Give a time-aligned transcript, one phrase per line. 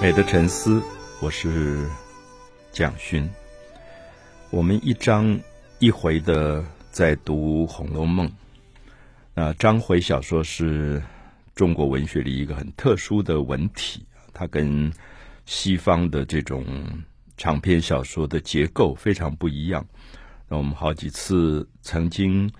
[0.00, 0.82] 美的沉思，
[1.20, 1.86] 我是
[2.72, 3.28] 蒋勋。
[4.48, 5.38] 我们一章
[5.78, 8.26] 一回的在读《红楼梦》。
[9.34, 11.02] 那章回小说是
[11.54, 14.02] 中国文学里一个很特殊的文体，
[14.32, 14.90] 它跟
[15.44, 16.64] 西方的这种
[17.36, 19.86] 长篇小说的结构非常不一样。
[20.48, 22.50] 那我们好几次曾经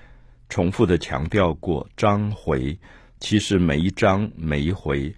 [0.51, 2.79] 重复的强调过，章回
[3.19, 5.11] 其实每一章每一回。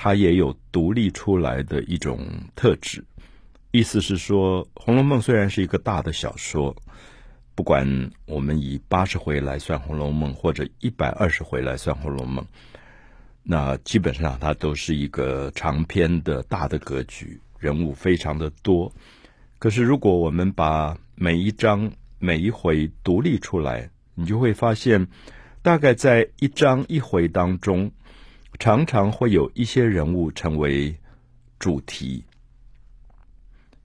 [0.00, 2.24] 它也有独立出来的一种
[2.54, 3.04] 特质，
[3.72, 6.72] 意思是说，《红楼梦》虽然是一个大的小说，
[7.56, 7.84] 不管
[8.24, 12.44] 我们以八十回来算《红楼梦》，或者一百二十回来算《红楼梦》，
[13.42, 18.92] 那基本上它都是一个长篇的大的格局，人物非常的多。
[19.58, 25.08] 可是，如果我们把每一章每一回独立出来，你就会发现，
[25.60, 27.90] 大概在一章一回当中。
[28.58, 30.96] 常常会有一些人物成为
[31.60, 32.24] 主题，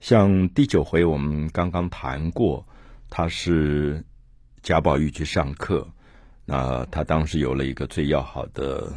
[0.00, 2.66] 像第九回我们刚刚谈过，
[3.08, 4.04] 他是
[4.62, 5.86] 贾宝玉去上课，
[6.44, 8.92] 那他当时有了一个最要好的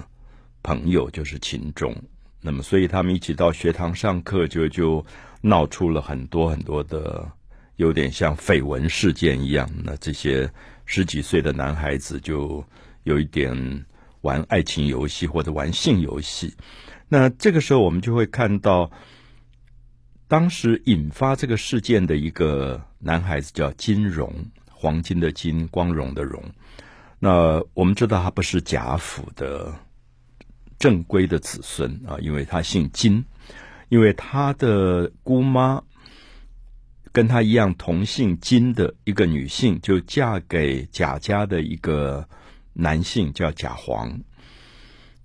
[0.64, 1.96] 朋友就是秦钟，
[2.42, 5.06] 那么所以他们一起到学堂上课，就就
[5.42, 7.32] 闹出了很多很多的
[7.76, 10.52] 有点像绯闻事件一样，那这些
[10.86, 12.66] 十几岁的男孩子就
[13.04, 13.86] 有一点。
[14.22, 16.54] 玩爱情游戏或者玩性游戏，
[17.08, 18.92] 那这个时候我们就会看到，
[20.28, 24.34] 当时引发这个事件的一个男孩子叫金荣，
[24.72, 26.44] 黄金的金，光荣的荣。
[27.20, 29.74] 那我们知道他不是贾府的
[30.80, 33.24] 正规的子孙啊，因为他姓金，
[33.90, 35.82] 因为他的姑妈
[37.12, 42.28] 跟他一样同姓金的一个女性，就嫁给贾家的一个。
[42.80, 44.20] 男性叫贾黄，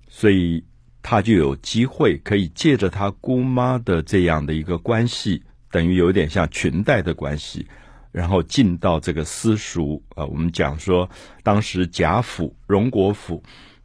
[0.08, 0.64] 所以
[1.02, 7.66] 他就有机会可以借着他姑妈的这样的一个关系，等于有点像裙带的关系，
[8.10, 10.24] 然后进到这个私塾啊。
[10.24, 11.10] 我们讲说，
[11.42, 13.42] 当时贾府、荣国府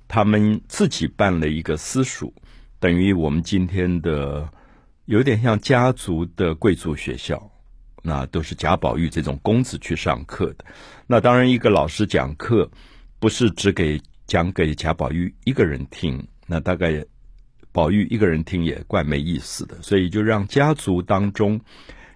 [0.07, 2.33] 他们自己办了一个私塾，
[2.79, 4.47] 等于我们今天的
[5.05, 7.51] 有点像家族的贵族学校，
[8.01, 10.63] 那都是贾宝玉这种公子去上课的。
[11.05, 12.71] 那当然，一个老师讲课。
[13.19, 17.03] 不是只给讲给贾宝玉一个人听，那大概
[17.71, 21.59] 宝玉一个人听也怪没意思的，所以就让家族当中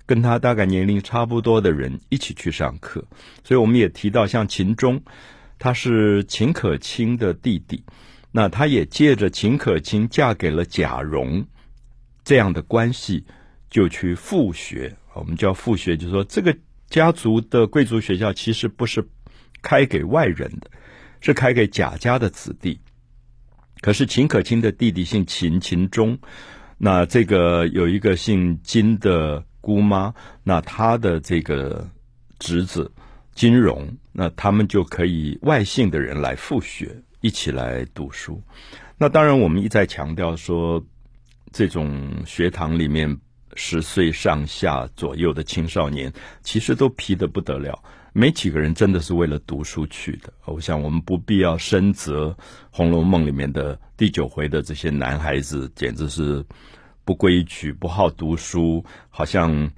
[0.06, 3.04] 跟他大概年龄差不多的人一起去上课。
[3.44, 5.02] 所以我们也提到，像秦钟，
[5.58, 7.84] 他是秦可卿的弟弟，
[8.32, 11.46] 那他也借着秦可卿嫁给了贾蓉
[12.24, 13.26] 这样的关系，
[13.70, 14.96] 就去复学。
[15.14, 16.56] 我们叫复学，就是说这个
[16.90, 19.04] 家族的贵族学校其实不是
[19.62, 20.70] 开给外人的。
[21.22, 22.80] 是开给贾家的子弟，
[23.80, 26.18] 可是秦可卿的弟弟姓秦，秦钟。
[26.78, 30.12] 那这个有一个姓金的姑妈，
[30.44, 31.88] 那他的这个
[32.40, 32.92] 侄子
[33.36, 38.42] 金荣，那他们就可以外姓的人来复学，一起来读书。
[38.98, 40.84] 那当然，我们一再强调说，
[41.52, 43.16] 这种学堂里面
[43.54, 46.12] 十岁上下左右的青少年，
[46.42, 47.80] 其实都皮的不得了。
[48.14, 50.34] 没几个人真的是为了读书去的。
[50.46, 52.30] 我想我们不必要深责
[52.70, 56.46] 《红楼梦》里面的第九回的这些男孩子，简直是
[57.06, 59.72] 不规矩、不好读书，好像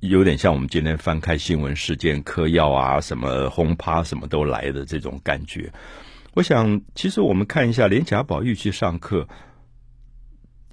[0.00, 5.72] 有点像我们今天翻开新闻事件、嗑药啊、什么轰趴什么都来的这种感觉。
[6.32, 9.28] 我想，其实我们看一下，连贾宝玉去上课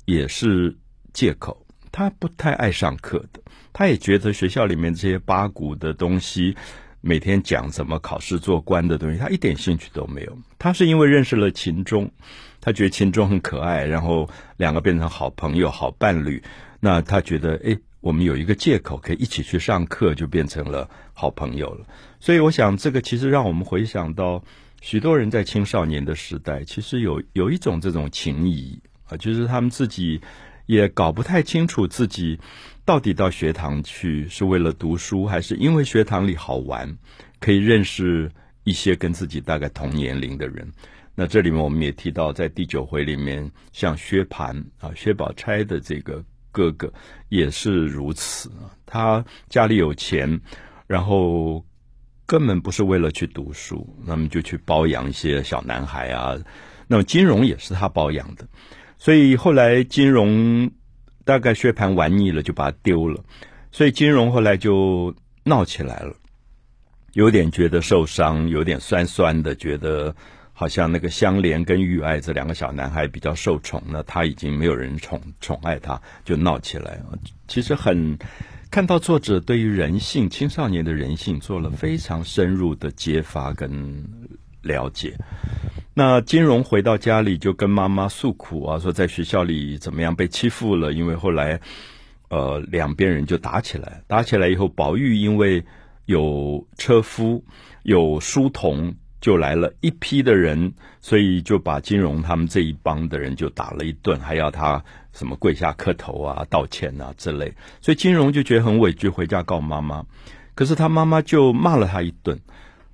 [0.06, 0.78] 也是
[1.14, 1.63] 借口。
[1.94, 3.40] 他不太爱上课的，
[3.72, 6.56] 他也觉得学校里面这些八股的东西，
[7.02, 10.36] 每天讲怎么考试做官的东西，他一点兴趣都没有。
[10.58, 12.12] 他是因为认识了秦钟，
[12.60, 14.28] 他觉得秦钟很可爱，然后
[14.58, 16.42] 两个变成好朋友、好伴侣。
[16.80, 21.86] 那他觉得，哎，我们有一个借口可以一起去上课，就变成了好朋友了。
[22.20, 24.44] 所以，我想这个其实让我们回想到
[24.82, 30.20] 许多人在青少年的时代，其实有有一种这种情谊啊，就是他们自己。
[30.66, 32.40] 也搞不太清楚自己
[32.86, 36.98] 到底到学堂去是为了读书，还是因为学堂里好玩，
[37.40, 38.32] 可以认识
[38.64, 40.72] 一些跟自己大概同年龄的人。
[41.16, 46.92] 那这里面我们也提到，在第九回里面，像薛蟠啊，薛宝钗的这个哥哥
[47.30, 48.74] 也是如此啊。
[48.86, 50.42] 他家里有钱，
[50.88, 51.64] 然后
[52.26, 56.36] 根本不是为了去读书，那么就去包养一些小男孩啊。
[56.88, 58.48] 那么金融也是他包养的。
[59.04, 60.72] 所以后来金融
[61.26, 63.22] 大概薛蟠玩腻了，就把它丢了。
[63.70, 65.14] 所以金融后来就
[65.44, 66.16] 闹起来了，
[67.12, 70.16] 有点觉得受伤，有点酸酸的，觉得
[70.54, 76.98] 好像那个香莲跟玉爱这两个小男孩比较受宠，那他已经没有人宠宠爱他，就闹起来。
[77.46, 78.18] 其实很
[78.72, 84.02] 看到作者对于人性、青少年的人性做了非常深入的揭发跟
[84.62, 85.14] 了解。
[85.94, 91.60] 那金荣回到家里就跟妈妈诉苦啊，说在学校里怎么样被欺负了，因为后来
[92.30, 95.64] 呃两边人就打起来，打起来以后，宝玉因为
[96.06, 97.44] 有车夫
[97.84, 98.96] 有书童。
[99.24, 107.50] 就来了一批的人，所以就把金荣他们这一帮的人就打了一顿，还要他什么跪下磕头啊、道歉啊之类。
[107.80, 110.06] 所以金荣就觉得很委屈，回家告妈妈。
[110.56, 112.38] 可是他妈妈就骂了他一顿，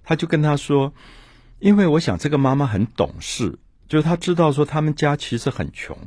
[0.03, 0.93] 他就跟他说
[1.59, 5.97] ：“因为我想这个妈妈很懂事，就是她知道说他们家其实很穷，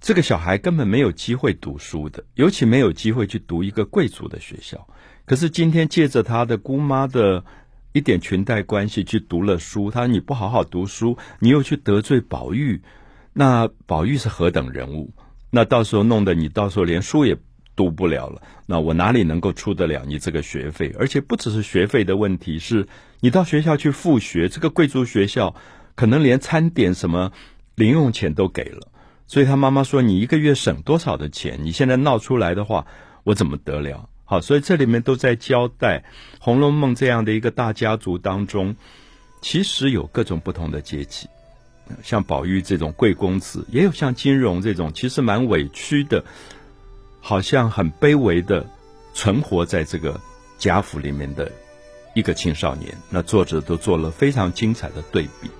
[0.00, 4.86] 这个小孩根本没有机会读书的，尤其没有机会去读一个贵族的学校。
[5.26, 7.44] 可是今天借着他的姑妈的。”
[7.92, 12.82] 一点裙带关系去读了书，他说你不好好读书，你又去得罪宝玉，
[13.32, 15.12] 那宝玉是何等人物？
[15.50, 17.36] 那到时候弄得你到时候连书也
[17.80, 20.94] 读不了了，那我哪里能够出得了你这个学费？
[20.98, 22.86] 而且不只是学费的问题，是
[23.20, 25.54] 你到学校去复学，这个贵族学校
[25.94, 27.32] 可能连餐点什么
[27.74, 28.88] 零用钱都给了，
[29.26, 31.60] 所以他妈妈说你一个月省多少的钱？
[31.62, 32.84] 你现在闹出来的话，
[33.24, 34.10] 我怎么得了？
[34.26, 36.04] 好，所以这里面都在交代
[36.38, 38.76] 《红楼梦》这样的一个大家族当中，
[39.40, 41.28] 其实有各种不同的阶级，
[42.02, 46.22] 像宝玉这种贵公子，也有像金荣这种其实蛮委屈的，
[47.20, 48.66] 好像很卑微的
[49.14, 50.20] 存活在这个
[50.58, 51.50] 贾府里面的
[52.14, 52.94] 一个青少年。
[53.10, 55.50] 那作者都做了非常精彩的对比。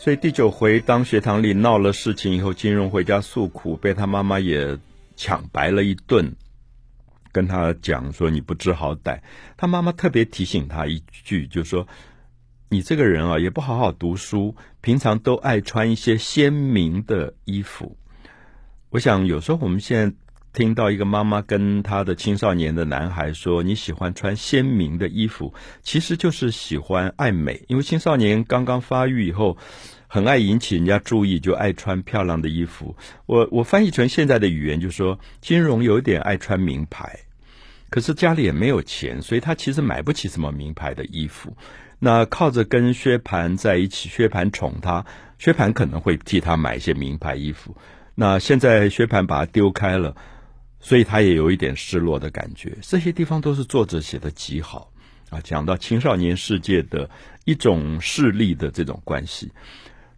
[0.00, 4.78] 所以第九回，当学堂里闹了事情以后，金荣回家诉苦，被他妈妈也
[5.16, 6.34] 抢白了一顿，
[7.32, 9.20] 跟他讲说：“你不知好歹。”
[9.58, 11.86] 他妈妈特别提醒他一句，就说
[12.68, 17.96] ：“你这个人啊，也不好好读书，平常都爱穿一些鲜明的衣服。”
[18.90, 20.16] 我想有时候我们现在
[20.52, 29.56] 听到一个妈妈跟她的青少年的男孩说：“你喜欢穿鲜明的衣服，其实就是喜欢爱美，因为青少年刚刚发育以后。”
[30.10, 32.96] 很爱引起人家注意，就爱穿漂亮的衣服。
[33.26, 37.14] 我我翻译成现在的语言，就说金融有点爱穿名牌，
[37.90, 41.56] 可是家里也没有钱，所以他其实买不起什么名牌的衣服。
[41.98, 45.04] 那靠着跟薛蟠在一起，薛蟠宠他，
[45.38, 47.76] 薛蟠可能会替他买一些名牌衣服。
[48.14, 50.14] 那现在薛蟠把他丢开了，
[50.80, 52.76] 所以他也有一点失落的感觉。
[52.82, 54.92] 这些地方都是作者写的极好
[55.30, 57.08] 啊，讲到青少年世界的
[57.44, 59.50] 一种势力的这种关系。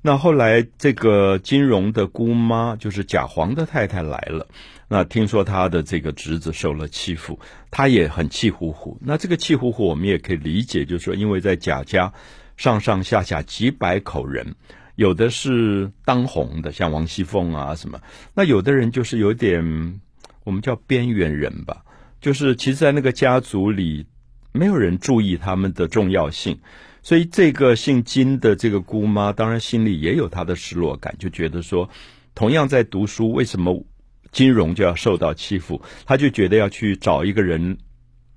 [0.02, 4.49] 那后来，这个金荣的姑妈就是贾皇的太太来了。
[4.88, 7.38] 那听说他的这个侄子受了欺负，
[7.70, 8.99] 他也很气呼呼。
[9.02, 12.12] 那这个气呼呼，我们也可以理解，就是说，因为在贾家
[12.56, 14.55] 上上下下几百口人，
[14.97, 17.99] 有的是当红的，像王熙凤啊什么；
[18.35, 20.00] 那有的人就是有点
[20.44, 21.85] 我们叫边缘人吧，
[22.23, 24.06] 就是其实，在那个家族里，
[24.52, 26.58] 没有人注意他们的重要性。
[27.02, 31.88] 所以，这个姓金的这个姑妈，当然心里也有她的失落感，就觉得说，
[32.35, 33.85] 同样在读书，为什么
[34.31, 35.81] 金融就要受到欺负？
[36.05, 37.79] 她就觉得要去找一个人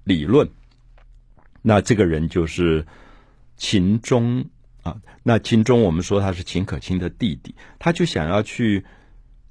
[0.06, 0.50] 理论。
[1.62, 2.86] 那这个人就是
[3.58, 4.46] 秦钟
[4.82, 4.96] 啊。
[5.24, 8.86] 那秦钟，我们说他是秦可卿的弟弟，他就想要去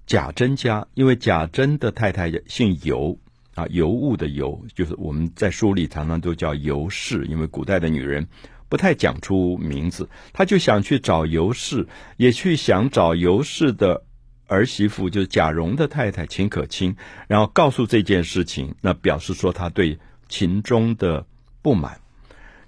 [0.07, 3.19] 贾珍家，因为贾珍的太太姓尤
[3.55, 8.27] 啊，尤物的尤，就是我们在书里常常都叫尤氏，因为古代的女人。
[8.73, 11.87] 不太讲出名字，他就想去找尤氏，
[12.17, 14.03] 也去想找尤氏的
[14.47, 16.97] 儿媳妇，就是贾蓉的太太秦可卿，
[17.29, 21.27] 然后告诉这件事情，那表示说他对秦钟的
[21.61, 22.01] 不满。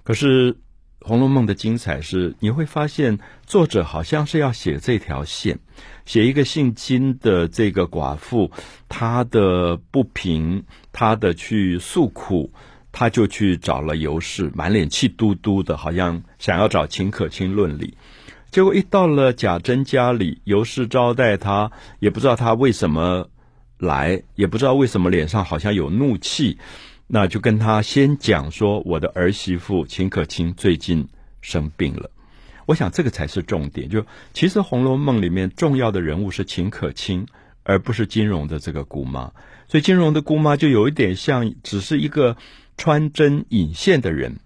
[0.03, 0.53] 可是
[0.99, 5.57] 《红楼梦》的精彩是，你会发现作者好像是要写这条线，
[6.05, 8.51] 写一个姓金的这个寡妇，
[8.87, 12.53] 她的不平，她的去诉苦。
[12.97, 17.97] 他就去找了尤氏，满脸气嘟嘟的，好像想要找秦可卿论理。
[18.51, 23.29] 结果一到了贾珍家里，尤氏招待他，也不知道他为什么
[23.79, 26.57] 来，也不知道为什么脸上好像有怒气。
[27.05, 31.05] 那就跟他先讲说，我的儿媳妇秦可卿最近
[31.41, 32.09] 生病了。
[32.65, 33.89] 我想这个才是重点。
[33.89, 37.25] 就其实《红楼梦》里面重要的人物是秦可卿，
[37.63, 39.33] 而不是金荣的这个姑妈。
[39.67, 42.37] 所以金荣的姑妈就有一点像，只是一个。
[42.77, 44.37] 穿针引线的人，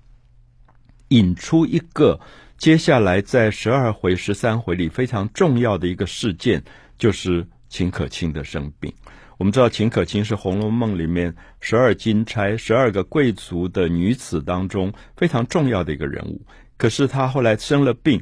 [1.09, 2.19] 引出一个
[2.57, 6.63] 接下来在十二回、十三回里非常重要的一个事件，
[6.98, 8.93] 就是秦可卿的生病。
[9.38, 16.45] 我们知道秦可卿是《红楼梦》里面十二金钗、十二个贵族的女子当中非常重要的一个人物。
[16.75, 18.21] 可是她后来生了病，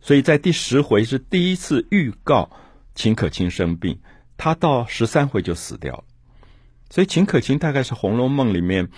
[0.00, 2.50] 所以在第十回是第一次预告
[2.94, 4.00] 秦可卿生病，
[4.38, 6.04] 她到十三回就死掉了。
[6.88, 8.88] 所以秦可卿大概是《红楼梦》里面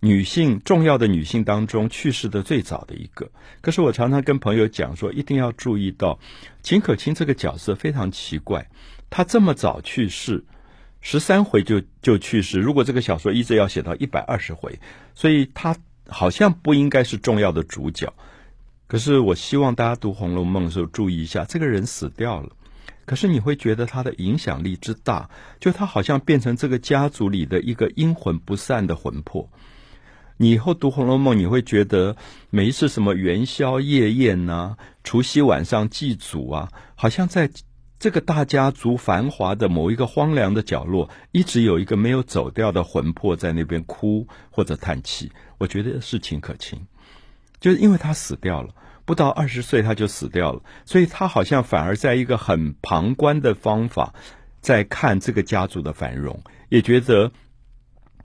[0.00, 3.30] 女性重要的女性当中去世的最早的一个。
[3.60, 6.18] 可是我常常跟朋友讲说，一定要注意到
[6.62, 8.68] 秦可卿这个角色非常奇怪，
[9.10, 10.44] 她这么早去世。
[11.00, 12.58] 十三回就就去世。
[12.60, 14.78] 如果这个小说一直要写到一百二十回，
[15.14, 15.76] 所以她
[16.08, 18.12] 好像不应该是重要的主角。
[18.88, 22.50] 可是我希望大家读《红楼梦》的时候注意一下，这个人死掉了，
[23.04, 25.28] 可是你会觉得他的影响力之大，
[25.60, 29.48] 就他好像变成这个家族里的一个阴魂不散的魂魄。
[30.38, 32.16] 你以后读《红楼梦》，你会觉得
[32.48, 37.50] 每一次什么元宵夜宴呐，除夕晚上祭祖啊，好像在。
[38.00, 45.32] 这个大家族繁华的某一个荒凉的角落，一直有一个没有走掉的魂魄在那边哭或者叹气。
[45.58, 46.86] 我觉得是秦可卿，
[47.58, 48.72] 就是因为他死掉了，
[49.04, 54.14] 不到二十岁他就死掉了，所以他好像反而在一个很旁观的方法
[54.60, 57.32] 在看这个家族的繁荣，也觉得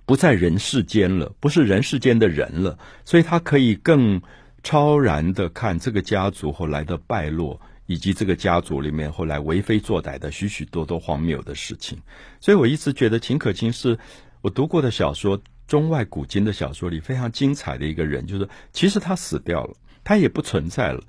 [0.06, 4.22] 不在人世间了，不是人世间的人了，所以他可以更
[4.64, 7.60] 超然的看这个家族后来的败落。
[7.86, 12.00] 以及这个家族里面后来为非作歹的许许多多荒谬的事情，
[12.40, 14.00] 所以我一直觉得秦可卿是
[14.40, 18.26] 我读过的小说中外古今的小说里非常精彩的一个人。
[18.26, 21.04] 就是其实他死掉了，他也不存在了，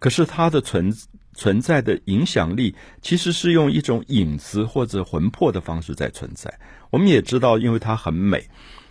[0.00, 0.92] 可是他的存
[1.36, 6.52] 存在的影响力其实是用一种影子或者魂魄的方式在存在。
[6.90, 8.44] 我们也知道，因为她很美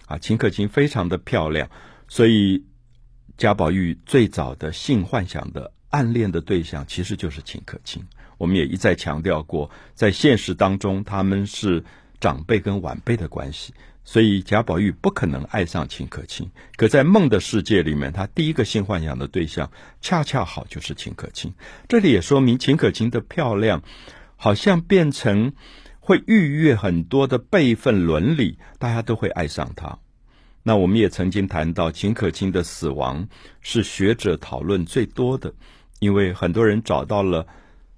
[0.06, 1.70] 啊，秦可卿非常的漂亮，
[2.08, 2.64] 所以
[3.38, 5.74] 贾宝玉最早的性幻想的。
[5.90, 8.04] 暗恋的对象其实就是秦可卿。
[8.38, 11.82] 我们也一再强调过，在现实当中他们是
[12.20, 13.74] 长辈跟晚辈的关系，
[14.06, 16.50] 所以贾宝玉不可能爱上秦可卿。
[16.78, 19.70] 可在梦的世界里面，他第一个性幻想的对象
[20.00, 21.54] 恰恰好就是秦可卿。
[21.90, 23.82] 这里也说明秦可卿的漂亮，
[24.38, 25.54] 好像变成
[26.00, 30.00] 会逾越很多的辈分伦理，大家都会爱上她。
[30.64, 33.28] 那我们也曾经谈到秦可卿的死亡
[33.60, 35.54] 是学者讨论最多的。
[36.00, 37.44] 因为很多人找到了《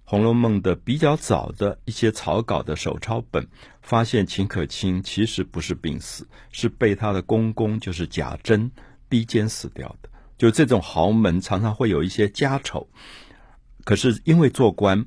[0.09, 3.45] 红楼梦》的比较早的一些草稿的手抄本，
[3.81, 8.71] 发现秦可卿其实不是病死，是被他的公公就是贾珍
[9.09, 10.07] 逼奸死掉的。
[10.37, 12.87] 就这种豪门常常会有一些家丑，
[13.83, 15.05] 可是因为做官，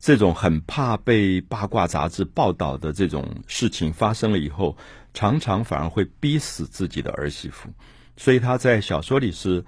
[0.00, 4.76] 这种很怕被八卦杂志报道的这种事情发生了以后，
[5.14, 7.68] 常常反而会逼死自己的儿媳妇。
[8.16, 9.64] 所以他在小说里是。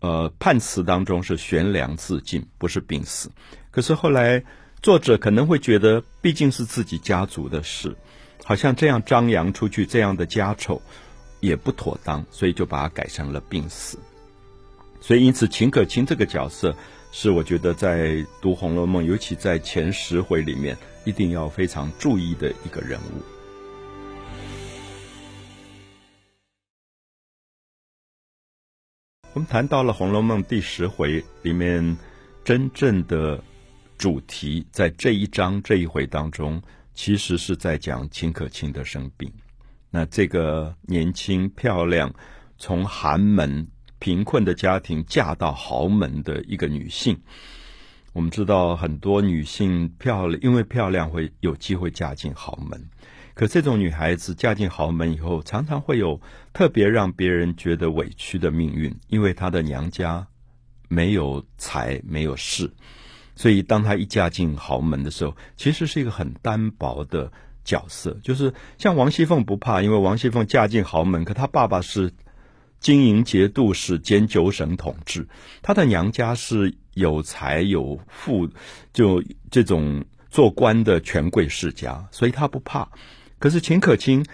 [0.00, 3.32] 呃，判词当中是悬梁自尽，不是病死。
[3.78, 4.42] 可是后来
[4.82, 7.94] 作者可能会觉得，毕竟是自己家族的事，
[8.42, 10.82] 好像这样张扬出去这样的家丑
[11.38, 13.96] 也不妥当，所以就把它改成了病死。
[15.00, 16.74] 所以因此，秦可卿这个角色
[17.12, 23.22] 是我觉得在读《红楼梦》，尤其在前十回里面，一定要非常注意的一个人物。
[29.34, 31.96] 我们谈到了《红楼梦》第十回里面
[32.42, 33.40] 真正的
[33.98, 36.62] 主题，在这一章这一回当中，
[36.94, 39.30] 其实是在讲秦可卿的生病。
[39.90, 42.14] 那这个年轻漂亮，
[42.56, 43.66] 从寒门
[43.98, 47.18] 贫困的家庭嫁到豪门的一个女性，
[48.12, 52.80] 我们知道很多女性漂亮，因为漂亮会有机会嫁进豪门。
[53.34, 56.20] 可这种女孩子嫁进豪门以后，常常会有
[56.52, 60.26] 特别让别人觉得委屈的命运，因为她的娘家
[60.88, 62.70] 没有财没有势，
[63.38, 67.30] 所以当她一嫁进豪门的时候，其实是一个很单薄的
[67.64, 68.18] 角色。
[68.20, 72.12] 就是像王熙凤不怕，因为王熙凤嫁进豪门，可她爸爸是
[72.80, 75.28] 经营节度使兼九省统治，
[75.62, 78.50] 她的娘家是有财有富，
[78.92, 82.88] 就这种做官的权贵世家，所以她不怕。
[83.38, 84.26] 可是秦可卿，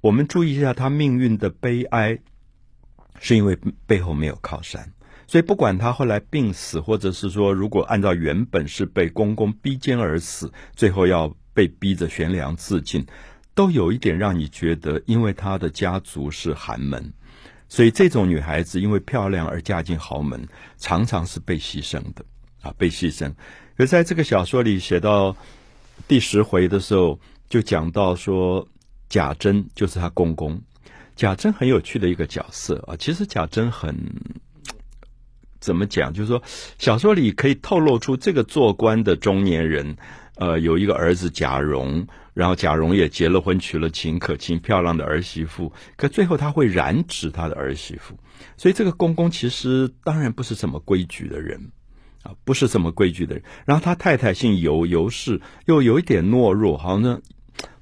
[0.00, 2.18] 我们注意一下她命运的悲哀，
[3.20, 4.90] 是因为背后没有靠山，
[5.28, 13.06] 所以不管他后来病死，或者是说如果按照原本是被公公逼奸而死，最后要被逼着悬梁自尽，
[13.54, 17.12] 都有一点让你觉得，因为他的家族是寒门，
[17.68, 22.24] 所以这种女孩子因为漂亮而嫁进豪门，常常是被牺牲的
[22.62, 23.32] 啊，被牺牲。
[23.76, 25.36] 可在这个小说里写到
[26.08, 27.20] 第十回的时候。
[27.50, 28.68] 就讲到说，
[29.08, 30.60] 贾珍就是他公公。
[31.16, 33.96] 贾珍很有趣的一个角色啊，其实贾珍很
[35.60, 36.12] 怎么讲？
[36.12, 36.42] 就是说，
[36.78, 39.96] 小说里可以透露出这个做官的中年人，
[40.36, 48.16] 呃，有一个儿子贾蓉，然后贾蓉也结了婚，娶了秦可卿漂亮的儿媳妇，可最后他会染指他的儿媳妇，
[48.56, 51.72] 所以这个公公其实当然不是什么规矩的人
[52.22, 53.42] 啊，不是什么规矩的人。
[53.66, 57.20] 然后他太太姓尤，尤氏又有一点懦弱，好像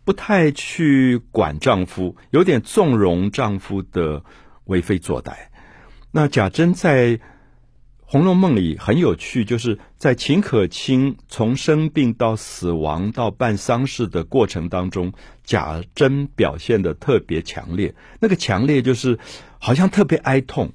[0.04, 4.24] 不太去管丈夫，有点纵容丈夫的
[4.64, 5.34] 为非作歹。
[6.10, 7.18] 那贾珍在。
[8.08, 17.96] 《红楼梦》里很有趣，就是在秦可卿从生病到死亡到办丧事的过程当中，贾珍表现的特别强烈。
[18.20, 19.18] 那个强烈就是
[19.58, 20.72] 好像特别哀痛，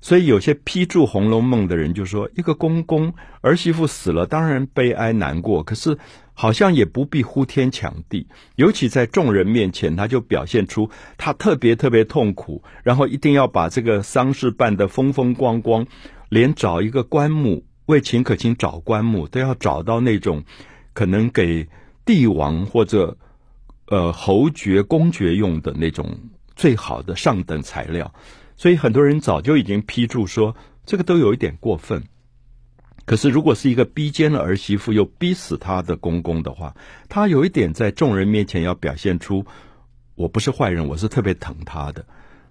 [0.00, 5.98] 所以有些批注《红楼梦》的人就说：一个公公儿媳妇死了，当然悲哀难过，可是
[6.34, 8.28] 好像也不必呼天抢地。
[8.54, 15.88] 尤其在众人面前，他就表现出他特别特别痛苦，然后一定要把这个丧事办得风风光光。
[16.34, 20.42] 连找一个棺木为秦可卿找棺木，都要找到那种
[20.92, 21.68] 可能给
[22.04, 23.16] 帝王或者
[23.86, 26.18] 呃侯爵、公爵用的那种
[26.56, 28.12] 最好的上等材料。
[28.56, 32.02] 所以很多人早就已经批注说，这个都有一点过分。
[33.04, 36.74] 可是如果是一个逼奸了儿媳妇又逼死他的公公的话，
[37.08, 39.46] 他有一点在众人面前要表现出
[40.16, 42.04] 我不是坏人，我是特别疼他的。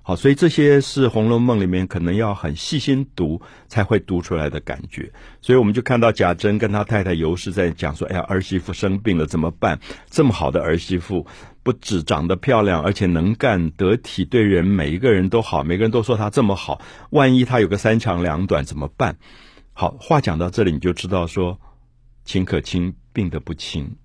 [0.06, 5.10] 好，所以这些是《红楼梦》里面可能要很细心读才会读出来的感觉。
[5.42, 9.80] 所以我们就看到贾珍跟他太太尤氏在讲说：“哎呀，儿媳妇生病了怎么办？
[10.10, 11.26] 这么好的儿媳妇，
[11.64, 16.82] 不止长得漂亮，而且能干得体，对人每一个人都好，每个人都说她这么好。
[17.12, 19.16] 万一她有个三长两短怎么办？”
[19.72, 21.58] 好，话讲到这里，你就知道说
[22.26, 23.96] 秦可卿病得不轻。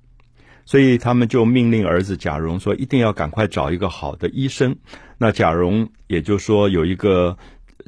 [0.69, 4.77] 所以他们就命令儿子贾蓉说：“一定要赶快找一个好的医生。”
[5.17, 7.39] 那贾蓉也就说有一个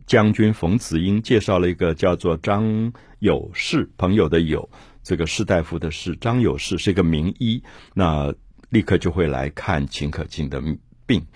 [0.06, 4.70] 将军冯子英介绍了一个叫做张有士朋友的友，
[5.02, 8.34] 这个士大夫的士张有士是一个名医，那
[8.70, 10.62] 立刻就会来看秦可卿的
[11.04, 11.26] 病。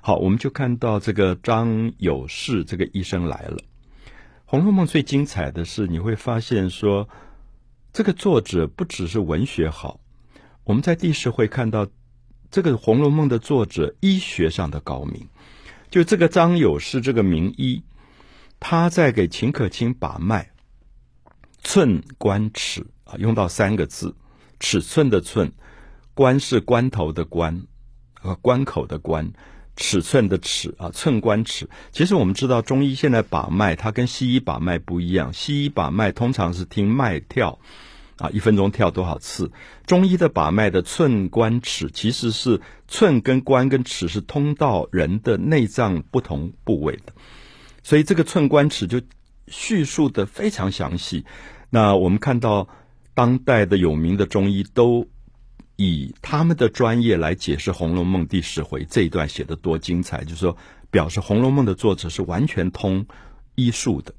[0.00, 3.58] 好，我们就看到这个张有士这个医生来了。
[4.46, 7.10] 《红楼梦》最精彩的是，你会发现说，
[7.92, 10.00] 这个作者不只是文学好。
[10.64, 11.86] 我们在第十回看到
[12.50, 15.28] 这个《红楼梦》的作者医学上的高明，
[15.90, 17.82] 就这个张友是这个名医，
[18.58, 20.48] 他在给秦可卿把脉，
[21.62, 24.14] 寸关尺啊，用到三个字，
[24.58, 25.52] 尺寸的寸，
[26.14, 27.66] 关是关头的关，
[28.14, 29.34] 和关口的关，
[29.76, 31.68] 尺寸的尺啊，寸关尺。
[31.92, 37.58] 其实我们知道中医现在把脉，它跟西医把脉不一样，西医把脉通常是听脉跳。
[38.16, 39.50] 啊，一分钟跳多少次？
[39.86, 47.12] 中医的把脉的寸关尺，其实是寸跟关跟尺是通到人的内脏不同部位的，
[47.82, 49.00] 所以这个寸关尺就
[49.48, 51.24] 叙述的非常详细。
[51.70, 52.68] 那我们看到
[53.14, 55.08] 当代的有名的中医都
[55.76, 60.56] 以他们的专业来解释《红楼梦》第十回这一段写的多精彩，就是说
[60.90, 63.06] 表示《红楼梦》的作者是完全通
[63.56, 64.14] 医术的。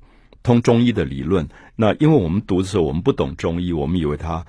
[0.45, 4.45] 通中医的理论，那因为我们读的时候我们不懂中医，我们以为他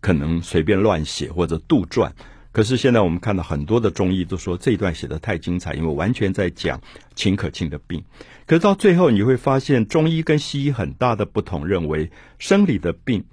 [0.00, 2.12] 可能随便乱写或者杜撰。
[2.52, 6.80] 可是现在我们看到很多的中医都说这一段写的太精彩，因为完全在讲
[7.16, 8.04] 秦可卿的病。
[8.46, 13.24] 可是到最后你会发现，中医跟西医很大的不同，认为生理的病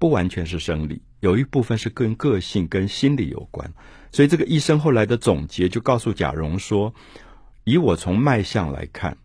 [0.00, 3.72] 不完全是生理，有一部分是跟个性、跟心理有关。
[4.10, 6.92] 所以这个医生后来的总结就告诉贾蓉说
[7.62, 9.16] ：“以我从脉象来看，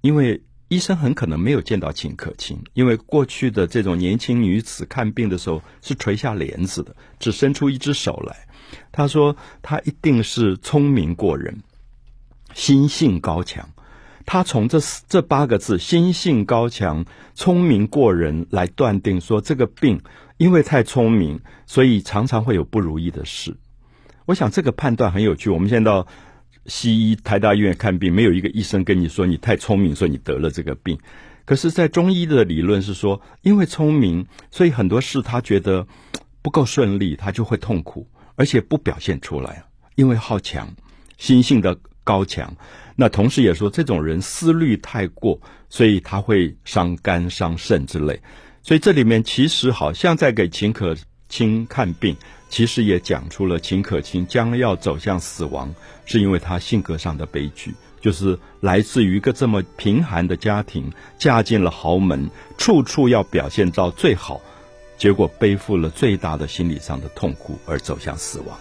[0.00, 8.48] 因为。”医生很可能没有见到秦可卿，因为过去的这种年轻女子看病的时候是垂下帘子的，只伸出一只手来。
[8.90, 11.62] 他说他一定是聪明过人，
[12.54, 13.68] 心性高强。
[14.24, 17.04] 他从这这八个字“心性高强、
[17.34, 20.00] 聪明过人”来断定说，这个病
[20.38, 23.58] 因为太聪明，所以常常会有不如意的事。
[24.24, 25.50] 我想这个判断很有趣。
[25.50, 26.06] 我们现在到。
[26.66, 30.98] 西医台大医院看病，没有一个医生跟你说你太聪明，说你得了这个病。
[31.44, 35.86] 可是，在中医的理论是说，因为聪明，所以很多事他觉得
[36.40, 39.64] 不够顺利，他就会痛苦，而且不表现出来。
[39.96, 40.72] 因为好强，
[41.18, 42.56] 心性的高强。
[42.94, 48.20] 那同时也说，这种人思虑太过，所以他会伤肝伤肾之类。
[48.62, 50.96] 所以这里面其实好像在给秦可
[51.28, 52.16] 卿看病。
[52.52, 64.38] 其实也讲出了秦可卿将要走向死亡，是因为她性格上的悲剧，就是来自于一个这么贫寒的家庭，嫁进了豪门，处处要表现到最好，
[64.98, 68.54] 结果背负了最大的心理上的痛苦而走向死亡。